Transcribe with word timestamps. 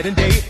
night 0.00 0.06
and 0.06 0.16
day. 0.16 0.49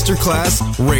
Masterclass 0.00 0.62
Radio, 0.78 0.99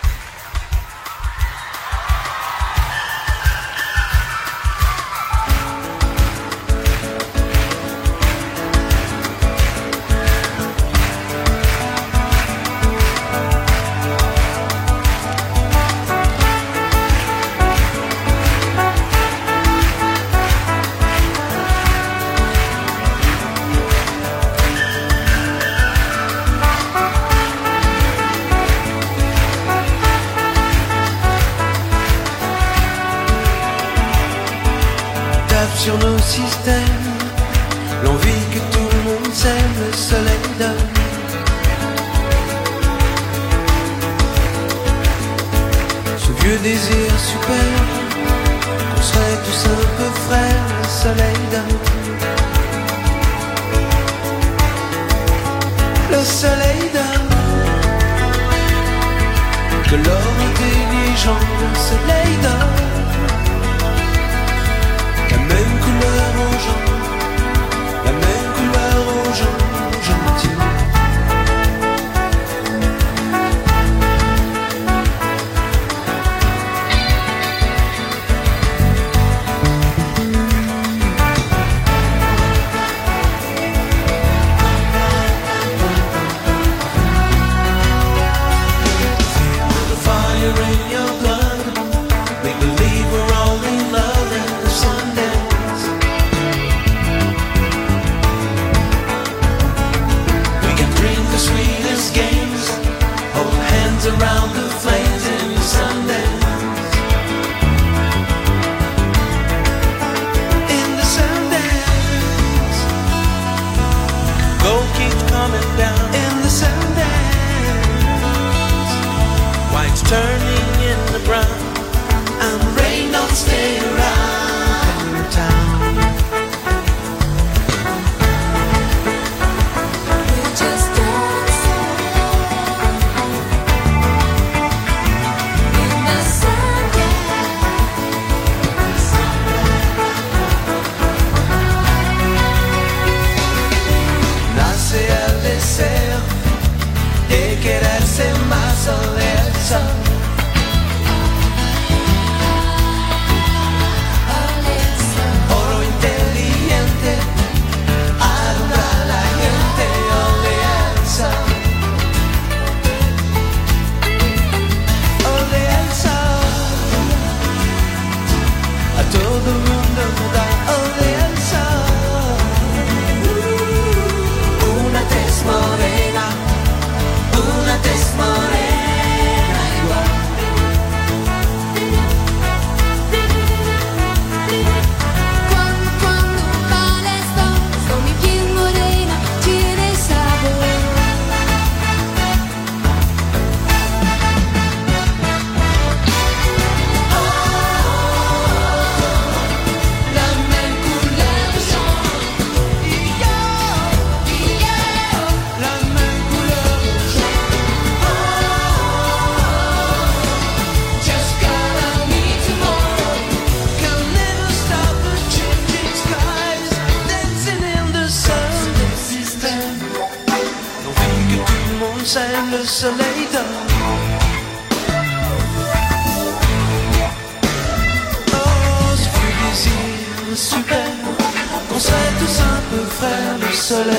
Le 233.91 233.97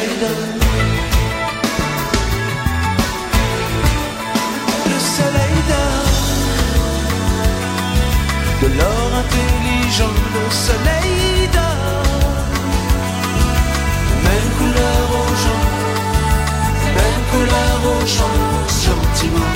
soleil 4.99 5.57
dort, 5.69 6.19
de 8.63 8.69
l'or 8.79 9.11
intelligent, 9.23 10.15
le 10.35 10.45
soleil 10.51 11.49
dort, 11.53 12.49
même 14.25 14.49
couleur 14.59 15.05
aux 15.21 15.35
gens, 15.45 15.65
même 16.97 17.23
couleur 17.31 17.77
aux 17.93 18.07
gens, 18.07 18.39
gentiment. 18.85 19.52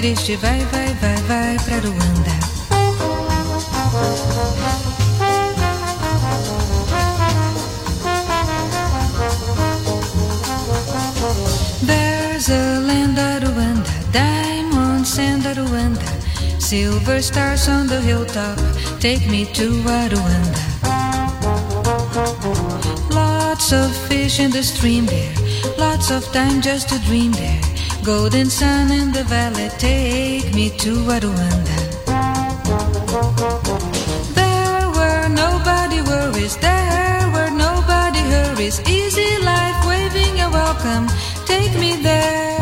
triste 0.00 0.34
vai, 0.36 0.58
vai, 0.72 0.94
vai, 0.94 1.16
vai 1.28 1.56
pra 1.58 1.78
Ruanda. 1.80 2.30
There's 11.84 12.48
a 12.48 12.80
land 12.80 13.18
at 13.18 13.42
Rwanda, 13.42 13.90
diamonds 14.10 15.18
and 15.18 15.42
Ruanda, 15.42 16.08
silver 16.58 17.20
stars 17.20 17.68
on 17.68 17.86
the 17.86 18.00
hilltop, 18.00 18.58
take 19.00 19.28
me 19.28 19.44
to 19.52 19.82
Ruanda. 19.82 20.64
Lots 23.10 23.72
of 23.72 23.94
fish 24.08 24.40
in 24.40 24.50
the 24.50 24.62
stream 24.62 25.04
there, 25.04 25.34
lots 25.76 26.10
of 26.10 26.24
time 26.32 26.62
just 26.62 26.88
to 26.88 26.98
dream 27.00 27.32
there 27.32 27.69
golden 28.10 28.50
sun 28.50 28.90
in 28.90 29.12
the 29.12 29.22
valley, 29.22 29.68
take 29.78 30.52
me 30.52 30.66
to 30.82 30.92
Rwanda. 31.06 31.78
There 34.40 34.86
were 34.98 35.28
nobody 35.42 36.00
worries, 36.10 36.56
there 36.56 37.24
were 37.34 37.52
nobody 37.66 38.22
hurries. 38.34 38.76
Easy 38.98 39.30
life 39.50 39.78
waving 39.86 40.34
a 40.46 40.48
welcome, 40.50 41.06
take 41.46 41.72
me 41.84 41.92
there. 42.02 42.58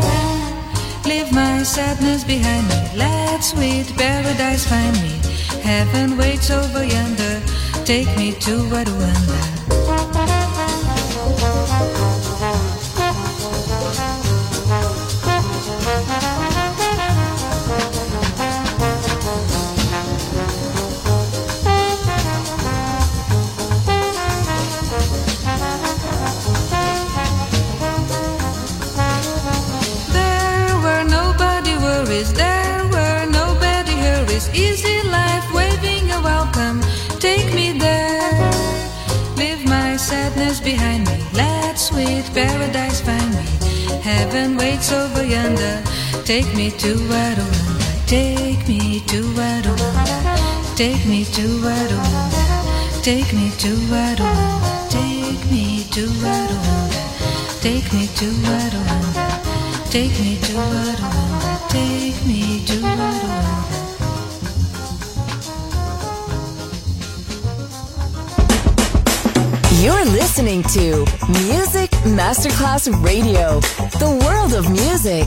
Leave 1.10 1.32
my 1.32 1.62
sadness 1.62 2.24
behind 2.24 2.64
me, 2.68 2.80
let 3.02 3.42
sweet 3.42 3.86
paradise 3.96 4.64
find 4.72 4.96
me. 5.04 5.14
Heaven 5.62 6.18
waits 6.18 6.50
over 6.50 6.84
yonder, 6.84 7.36
take 7.86 8.10
me 8.18 8.32
to 8.44 8.52
Rwanda. 8.74 9.57
Take 46.28 46.54
me 46.54 46.68
to 46.72 46.94
Adoranda, 46.94 48.06
take 48.06 48.68
me 48.68 49.00
to 49.06 49.22
Adoranda, 49.40 50.76
take 50.76 51.06
me 51.06 51.24
to 51.24 51.40
Adoranda, 51.40 53.02
take 53.02 53.32
me 53.32 53.50
to 53.56 53.68
Adoranda, 53.88 54.90
take 54.90 55.50
me 55.50 55.84
to 55.90 56.04
Adoranda, 56.04 57.62
take 57.62 57.90
me 57.94 58.06
to 58.18 58.26
Adoranda, 58.44 59.90
take 59.90 60.20
me 60.20 60.36
to 60.36 60.52
Adoranda, 60.52 61.68
take 61.70 62.26
me 62.26 62.62
to 62.66 62.74
Adoranda. 62.74 63.48
You're 69.82 70.04
listening 70.04 70.62
to 70.74 71.06
Music 71.48 71.90
Masterclass 72.04 72.86
Radio, 73.02 73.60
the 73.98 74.10
world 74.26 74.52
of 74.52 74.70
music. 74.70 75.26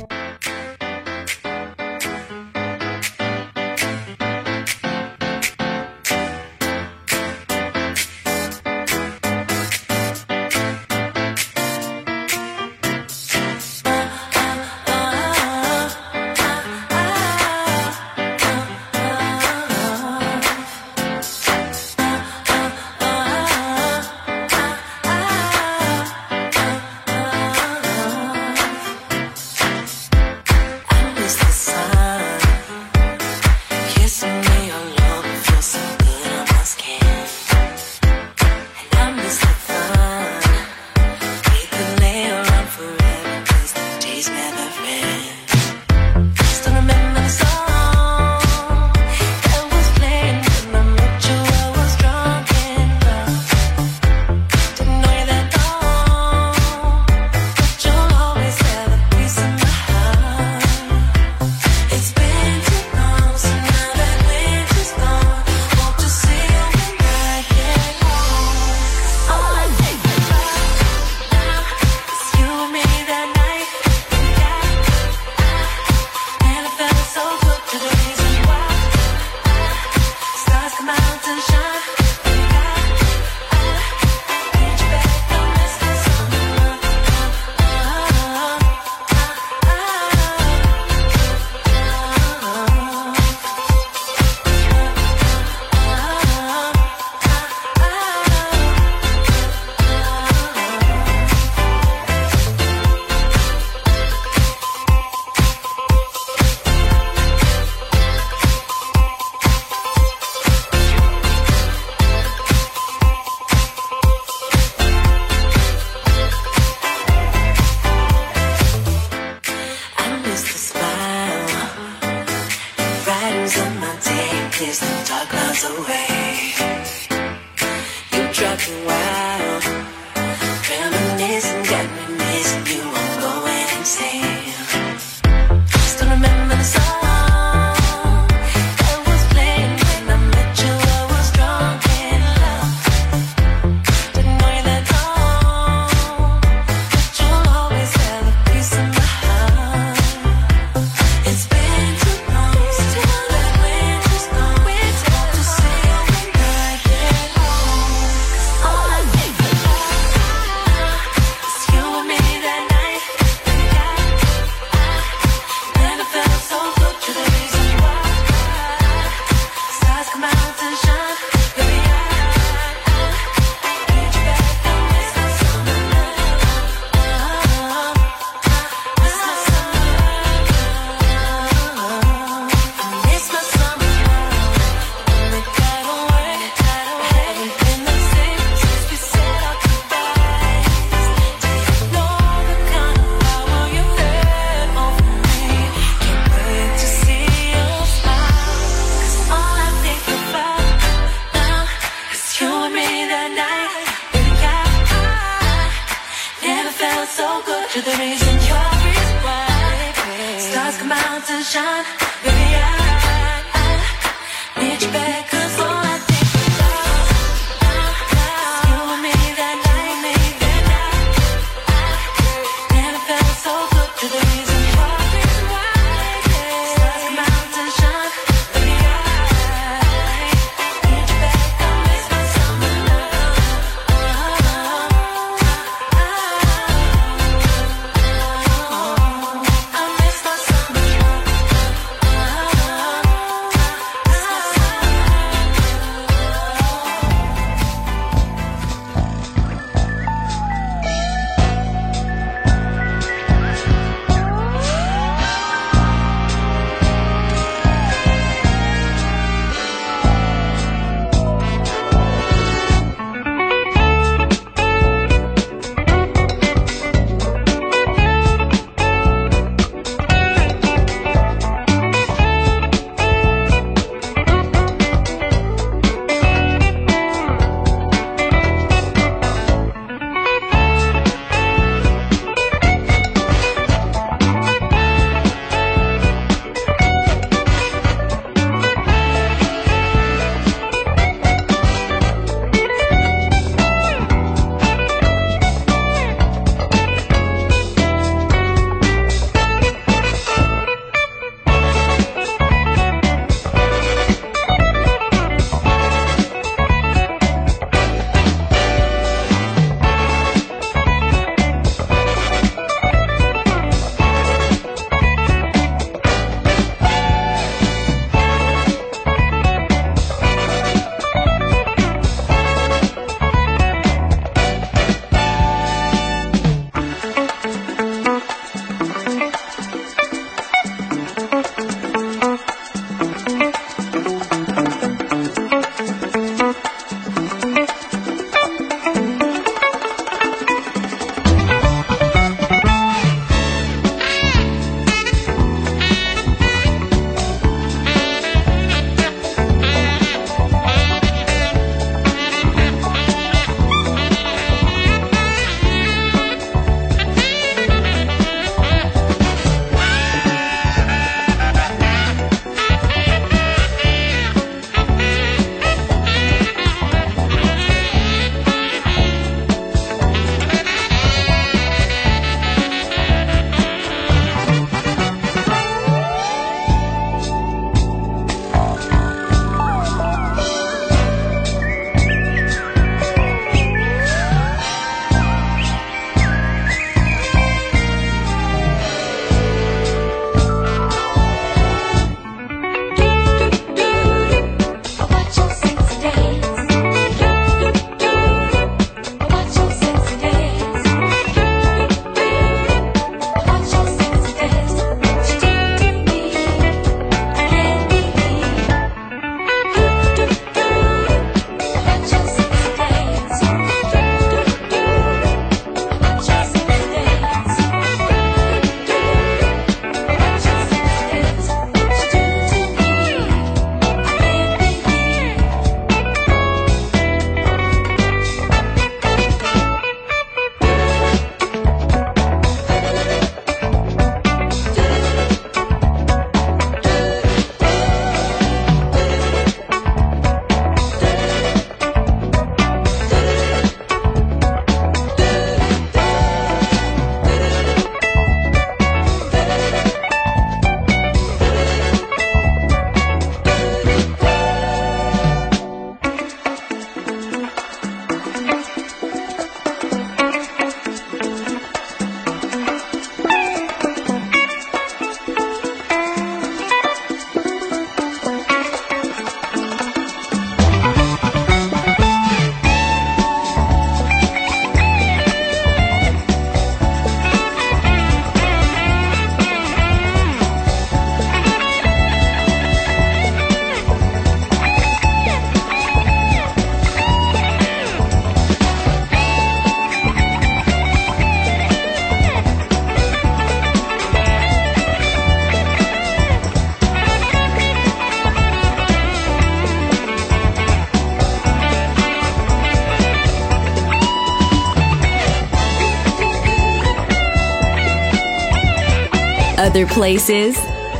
Other 509.71 509.87
places, 509.87 510.57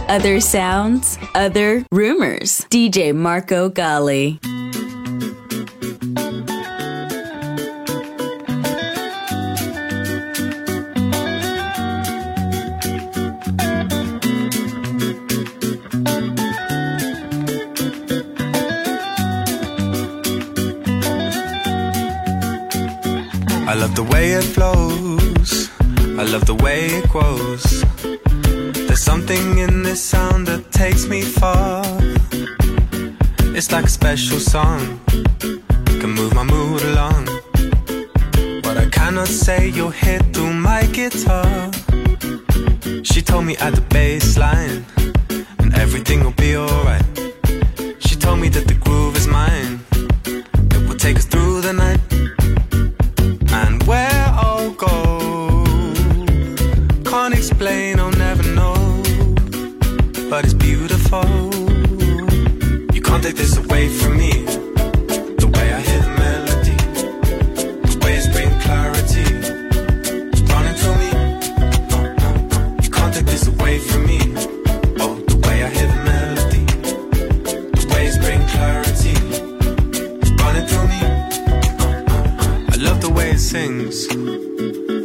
other 0.08 0.40
sounds, 0.40 1.18
other 1.36 1.86
rumors. 1.92 2.66
DJ 2.70 3.14
Marco 3.14 3.68
Gally. 3.68 4.40
I 23.68 23.74
love 23.74 23.96
the 23.96 24.08
way 24.10 24.32
it 24.32 24.44
flows. 24.44 25.70
I 26.18 26.24
love 26.24 26.46
the 26.46 26.56
way 26.56 26.86
it 26.86 27.10
grows. 27.10 27.81
Something 29.14 29.58
in 29.58 29.84
this 29.84 30.02
sound 30.02 30.48
that 30.48 30.72
takes 30.72 31.06
me 31.06 31.22
far. 31.22 31.84
It's 33.54 33.70
like 33.70 33.84
a 33.84 33.90
special 33.90 34.40
song. 34.40 35.02
Can 36.00 36.12
move 36.12 36.34
my 36.34 36.46
mood 36.46 36.82
along. 36.84 37.26
But 38.64 38.78
I 38.78 38.88
cannot 38.90 39.28
say 39.28 39.68
you'll 39.68 39.98
hit 40.06 40.22
through 40.34 40.54
my 40.54 40.84
guitar. 40.94 41.70
She 43.04 43.22
told 43.22 43.44
me 43.44 43.58
at 43.58 43.76
the 43.76 43.86
bass 43.90 44.38
line, 44.38 44.86
and 45.60 45.76
everything 45.76 46.24
will 46.24 46.38
be 46.46 46.56
alright. 46.56 47.04
She 48.00 48.16
told 48.16 48.40
me 48.40 48.48
that 48.48 48.66
the 48.66 48.76
groove 48.76 49.01
But 60.32 60.46
it's 60.46 60.54
beautiful. 60.54 61.26
You 62.96 63.02
can't 63.02 63.22
take 63.22 63.36
this 63.36 63.58
away 63.58 63.90
from 63.90 64.16
me. 64.18 64.32
The 65.42 65.52
way 65.54 65.74
I 65.74 65.82
hear 65.82 66.00
the 66.00 66.14
melody, 66.24 66.78
the 67.84 67.98
way 68.02 68.16
it's 68.16 68.28
bring 68.30 68.50
clarity, 68.62 69.26
running 70.48 70.76
through 70.80 70.98
me. 71.04 71.10
You 72.82 72.90
can't 72.90 73.14
take 73.14 73.26
this 73.26 73.48
away 73.48 73.80
from 73.80 74.06
me. 74.06 74.20
Oh, 75.02 75.16
the 75.28 75.36
way 75.46 75.66
I 75.66 75.70
hear 75.70 75.88
the 75.88 76.02
melody, 76.12 76.66
the 77.76 77.86
way 77.94 78.08
it's 78.08 78.18
bring 78.18 78.42
clarity, 78.56 79.16
running 80.42 80.66
through 80.66 80.88
me. 80.94 81.02
I 82.72 82.76
love 82.80 83.02
the 83.02 83.10
way 83.10 83.32
it 83.32 83.40
sings, 83.40 84.08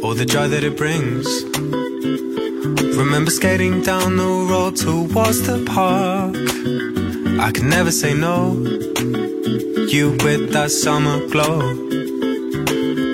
all 0.01 0.13
the 0.13 0.25
joy 0.25 0.47
that 0.47 0.63
it 0.63 0.77
brings. 0.77 1.46
Remember 2.97 3.29
skating 3.29 3.83
down 3.83 4.17
the 4.17 4.23
road 4.23 4.75
towards 4.75 5.43
the 5.43 5.63
park. 5.65 6.35
I 7.39 7.51
can 7.51 7.69
never 7.69 7.91
say 7.91 8.13
no. 8.13 8.53
You 9.87 10.17
with 10.23 10.51
that 10.53 10.71
summer 10.71 11.25
glow. 11.27 11.59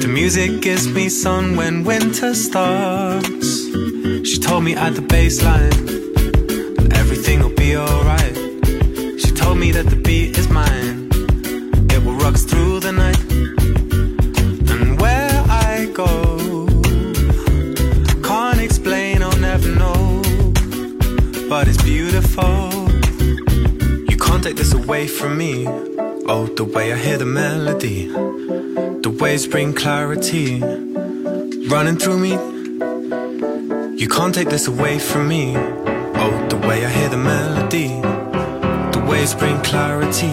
The 0.02 0.10
music 0.10 0.62
gives 0.62 0.88
me 0.88 1.10
sun 1.10 1.58
when 1.58 1.84
winter 1.84 2.34
starts. 2.34 3.50
She 4.28 4.40
told 4.40 4.64
me 4.64 4.74
at 4.74 4.96
the 4.96 5.02
baseline 5.02 6.03
the 27.84 28.08
the 29.04 29.10
waves 29.10 29.46
bring 29.46 29.74
clarity, 29.74 30.62
running 31.68 31.98
through 31.98 32.18
me. 32.18 32.32
You 34.02 34.08
can't 34.08 34.34
take 34.34 34.50
this 34.50 34.68
away 34.68 35.00
from 35.00 35.28
me. 35.28 35.58
Oh, 35.58 36.48
the 36.50 36.56
way 36.66 36.86
I 36.86 36.90
hear 36.90 37.10
the 37.10 37.18
melody, 37.18 37.90
the 38.96 39.06
waves 39.06 39.36
bring 39.36 39.62
clarity, 39.64 40.32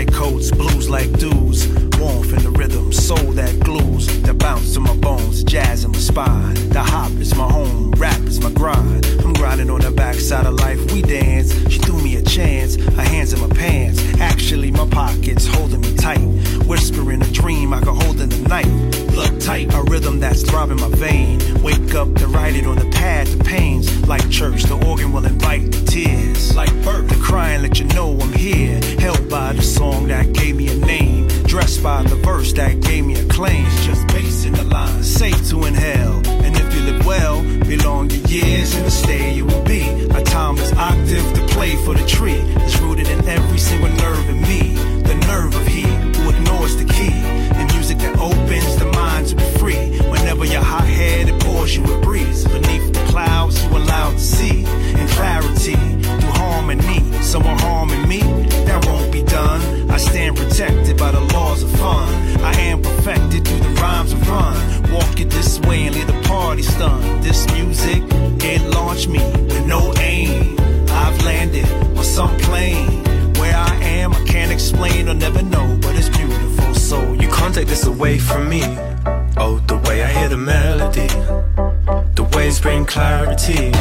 like 0.00 0.14
coats, 0.14 0.50
blues 0.50 0.88
like 0.88 1.12
dudes. 1.18 1.68
Warmth 1.98 2.32
in 2.32 2.42
the 2.42 2.52
rhythm, 2.56 2.90
soul 2.90 3.32
that 3.32 3.60
glues, 3.60 4.06
The 4.22 4.32
bounce 4.32 4.72
to 4.74 4.80
my 4.80 4.96
bones, 4.96 5.44
jazz 5.44 5.84
in 5.84 5.92
my 5.92 5.98
spine. 5.98 6.54
The 6.70 6.82
hop 6.82 7.12
is 7.20 7.34
my 7.34 7.50
home, 7.50 7.90
rap 7.92 8.20
is 8.20 8.40
my 8.40 8.50
grind. 8.50 9.04
I'm 9.22 9.34
grinding 9.34 9.68
on 9.68 9.80
the 9.80 9.90
backside 9.90 10.46
of 10.46 10.54
life, 10.54 10.80
we 10.92 11.02
dance. 11.02 11.52
She 11.70 11.78
threw 11.78 12.00
me 12.00 12.16
a 12.16 12.22
chance, 12.22 12.76
her 12.76 13.02
hands 13.02 13.34
in 13.34 13.40
my 13.40 13.54
pants. 13.54 14.00
Actually, 14.20 14.70
my 14.70 14.86
pockets 14.88 15.46
holding 15.46 15.82
me 15.82 15.94
tight. 15.96 16.26
Whispering 16.66 17.20
a 17.20 17.30
dream 17.30 17.74
I 17.74 17.80
could 17.80 18.02
hold 18.02 18.20
in 18.20 18.30
the 18.30 18.48
night. 18.48 18.72
Look 19.14 19.38
tight, 19.40 19.74
a 19.74 19.82
rhythm 19.82 20.18
that's 20.18 20.42
throbbing 20.42 20.80
my 20.80 20.88
vein. 20.96 21.38
Wake 21.90 21.98
up 21.98 22.14
to 22.18 22.28
write 22.28 22.54
it 22.54 22.66
on 22.66 22.76
the 22.76 22.88
pad, 22.90 23.26
the 23.26 23.42
pains. 23.42 24.06
Like 24.06 24.30
church, 24.30 24.62
the 24.62 24.76
organ 24.86 25.12
will 25.12 25.26
invite 25.26 25.72
the 25.72 25.84
tears. 25.84 26.54
Like 26.54 26.72
birth, 26.84 27.08
the 27.08 27.16
crying 27.16 27.62
let 27.62 27.80
you 27.80 27.86
know 27.86 28.16
I'm 28.20 28.32
here. 28.32 28.80
Held 29.00 29.28
by 29.28 29.54
the 29.54 29.62
song 29.62 30.06
that 30.06 30.32
gave 30.32 30.54
me 30.54 30.68
a 30.68 30.76
name. 30.76 31.26
Dressed 31.46 31.82
by 31.82 32.04
the 32.04 32.14
verse 32.14 32.52
that 32.52 32.80
gave 32.80 33.04
me 33.04 33.16
a 33.18 33.24
claim. 33.24 33.64
Just 33.82 34.06
bass 34.06 34.44
in 34.44 34.52
the 34.52 34.62
line, 34.62 35.02
safe 35.02 35.48
to 35.48 35.64
inhale. 35.64 36.22
And 36.44 36.54
if 36.56 36.72
you 36.76 36.80
live 36.82 37.04
well, 37.04 37.42
belong 37.66 38.08
your 38.10 38.24
years 38.28 38.76
in 38.76 38.84
the 38.84 38.90
stay 38.92 39.34
you 39.34 39.44
will 39.44 39.64
be. 39.64 39.82
A 40.14 40.22
timeless 40.22 40.72
octave 40.74 41.34
to 41.34 41.46
play 41.48 41.74
for 41.84 41.94
the 41.94 42.06
tree. 42.06 42.40
It's 42.62 42.78
rooted 42.78 43.08
in 43.08 43.26
every 43.26 43.58
single 43.58 43.90
nerve 43.96 44.28
in 44.28 44.40
me. 44.42 44.74
The 45.02 45.16
nerve 45.26 45.56
of 45.56 45.66
he 45.66 45.82
who 45.82 46.30
ignores 46.30 46.76
the 46.76 46.84
key. 46.84 47.18
The 47.58 47.68
music 47.74 47.98
that 47.98 48.16
opens 48.20 48.76
the 48.76 48.86
mind 48.92 49.26
to 49.26 49.34
be. 49.34 49.59
Whenever 50.30 50.52
you're 50.52 50.62
hot 50.62 50.84
headed, 50.84 51.40
pours 51.40 51.76
you 51.76 51.82
a 51.82 52.00
breeze. 52.02 52.44
Beneath 52.44 52.92
the 52.92 53.04
clouds, 53.10 53.64
you 53.64 53.70
allowed 53.70 54.12
to 54.12 54.20
see. 54.20 54.60
In 54.60 55.08
clarity, 55.08 55.74
through 55.74 56.30
harmony. 56.38 57.00
Someone 57.20 57.58
harming 57.58 58.06
me, 58.06 58.20
that 58.66 58.86
won't 58.86 59.10
be 59.10 59.24
done. 59.24 59.90
I 59.90 59.96
stand 59.96 60.36
protected 60.36 60.96
by 60.96 61.10
the 61.10 61.20
laws 61.34 61.64
of 61.64 61.70
fun. 61.72 62.08
I 62.44 62.52
am 62.60 62.80
perfected 62.80 63.44
through 63.44 63.58
the 63.58 63.70
rhymes 63.80 64.12
of 64.12 64.28
run. 64.28 64.92
Walk 64.92 65.18
it 65.18 65.30
this 65.30 65.58
way 65.62 65.86
and 65.86 65.96
leave 65.96 66.06
the 66.06 66.22
party 66.28 66.62
stunned. 66.62 67.24
This 67.24 67.52
music, 67.52 68.00
it 68.44 68.62
launched 68.70 69.08
me 69.08 69.18
with 69.18 69.66
no 69.66 69.92
aim. 69.96 70.56
I've 70.90 71.20
landed 71.24 71.68
on 71.98 72.04
some 72.04 72.36
plane. 72.38 73.02
Where 73.34 73.56
I 73.56 73.74
am, 73.82 74.14
I 74.14 74.22
can't 74.26 74.52
explain 74.52 75.08
or 75.08 75.14
never 75.14 75.42
know, 75.42 75.76
but 75.82 75.96
it's 75.96 76.08
beautiful. 76.08 76.72
So 76.76 77.14
You 77.14 77.28
can't 77.30 77.52
take 77.52 77.66
this 77.66 77.86
away 77.86 78.18
from 78.18 78.48
me. 78.48 78.62
Oh, 79.42 79.58
the 79.66 79.78
way 79.88 80.02
I 80.02 80.08
hear 80.08 80.28
the 80.28 80.36
melody, 80.36 81.08
the 82.14 82.28
waves 82.34 82.60
bring 82.60 82.84
clarity. 82.84 83.72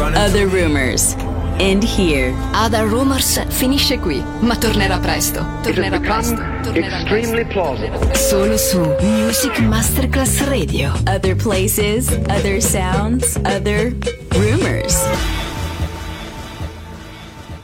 Running 0.00 0.16
Other 0.16 0.46
rumors. 0.46 1.14
End 1.58 1.84
here. 1.84 2.34
Other 2.54 2.86
Rumors 2.86 3.38
finisce 3.48 3.98
qui, 3.98 4.24
ma 4.40 4.56
tornerà 4.56 4.98
presto. 4.98 5.44
Tornerà 5.62 6.00
presto. 6.00 6.42
Tornerà 6.62 7.00
Extremely 7.00 7.44
plausible. 7.44 8.14
Solo 8.14 8.56
su 8.56 8.80
Music 9.02 9.58
Masterclass 9.58 10.40
Radio. 10.48 10.90
Other 11.06 11.36
places, 11.36 12.08
other 12.28 12.62
sounds, 12.62 13.36
other 13.44 13.94
rumors. 14.30 14.96